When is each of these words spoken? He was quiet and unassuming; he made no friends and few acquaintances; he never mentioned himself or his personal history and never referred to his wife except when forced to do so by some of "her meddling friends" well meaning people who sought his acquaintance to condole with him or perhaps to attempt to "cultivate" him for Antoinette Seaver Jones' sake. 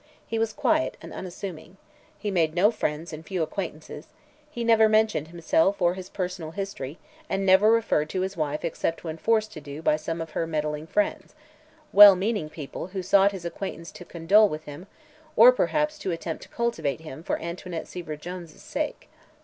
He 0.25 0.39
was 0.39 0.51
quiet 0.51 0.97
and 0.99 1.13
unassuming; 1.13 1.77
he 2.17 2.31
made 2.31 2.55
no 2.55 2.71
friends 2.71 3.13
and 3.13 3.23
few 3.23 3.43
acquaintances; 3.43 4.07
he 4.49 4.63
never 4.63 4.89
mentioned 4.89 5.27
himself 5.27 5.79
or 5.79 5.93
his 5.93 6.09
personal 6.09 6.49
history 6.49 6.97
and 7.29 7.45
never 7.45 7.69
referred 7.71 8.09
to 8.09 8.21
his 8.21 8.35
wife 8.35 8.65
except 8.65 9.03
when 9.03 9.17
forced 9.17 9.53
to 9.53 9.61
do 9.61 9.77
so 9.77 9.81
by 9.83 9.97
some 9.97 10.19
of 10.19 10.31
"her 10.31 10.47
meddling 10.47 10.87
friends" 10.87 11.35
well 11.93 12.15
meaning 12.15 12.49
people 12.49 12.87
who 12.87 13.03
sought 13.03 13.31
his 13.31 13.45
acquaintance 13.45 13.91
to 13.91 14.03
condole 14.03 14.49
with 14.49 14.63
him 14.63 14.87
or 15.35 15.51
perhaps 15.51 15.99
to 15.99 16.09
attempt 16.09 16.41
to 16.41 16.49
"cultivate" 16.49 17.01
him 17.01 17.21
for 17.21 17.39
Antoinette 17.39 17.87
Seaver 17.87 18.15
Jones' 18.15 18.59
sake. 18.59 19.07